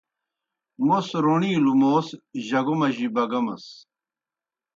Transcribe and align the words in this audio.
موْس 0.85 1.07
روݨِیلوْ 1.23 1.73
موس 1.81 2.07
جگو 2.47 2.75
مجیْ 2.79 3.07
بگَمَس۔ 3.15 3.65